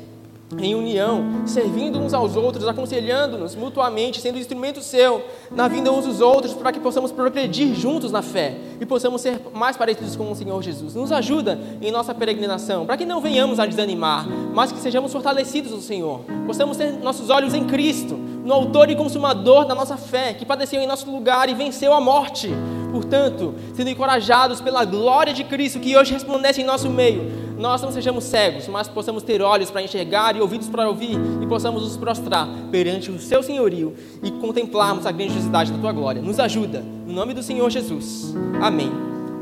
[0.60, 6.22] em união, servindo uns aos outros, aconselhando-nos mutuamente, sendo instrumento seu na vinda uns dos
[6.22, 10.36] outros, para que possamos progredir juntos na fé e possamos ser mais parecidos com o
[10.36, 10.94] Senhor Jesus.
[10.94, 15.72] Nos ajuda em nossa peregrinação, para que não venhamos a desanimar, mas que sejamos fortalecidos
[15.72, 16.22] no Senhor.
[16.46, 20.80] Possamos ter nossos olhos em Cristo, no autor e consumador da nossa fé, que padeceu
[20.80, 22.48] em nosso lugar e venceu a morte.
[22.92, 27.92] Portanto, sendo encorajados pela glória de Cristo que hoje resplandece em nosso meio, nós não
[27.92, 31.98] sejamos cegos, mas possamos ter olhos para enxergar e ouvidos para ouvir, e possamos nos
[31.98, 36.22] prostrar perante o seu senhorio e contemplarmos a grandiosidade da tua glória.
[36.22, 38.36] Nos ajuda, no nome do Senhor Jesus.
[38.62, 38.92] Amém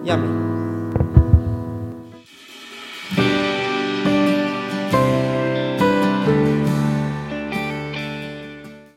[0.06, 0.54] e amém.